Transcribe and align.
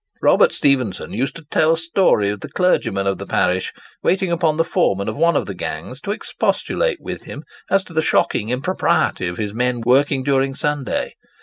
Robert 0.23 0.51
Stephenson 0.51 1.13
used 1.13 1.35
to 1.35 1.45
tell 1.51 1.71
a 1.73 1.77
story 1.77 2.29
of 2.29 2.39
the 2.39 2.49
clergyman 2.49 3.05
of 3.05 3.19
the 3.19 3.27
parish 3.27 3.71
waiting 4.01 4.31
upon 4.31 4.57
the 4.57 4.63
foreman 4.65 5.07
of 5.07 5.15
one 5.15 5.35
of 5.35 5.45
the 5.45 5.53
gangs 5.53 6.01
to 6.01 6.09
expostulate 6.09 6.97
with 6.99 7.25
him 7.25 7.43
as 7.69 7.83
to 7.83 7.93
the 7.93 8.01
shocking 8.01 8.49
impropriety 8.49 9.27
of 9.27 9.37
his 9.37 9.53
men 9.53 9.79
working 9.85 10.23
during 10.23 10.55
Sunday. 10.55 11.13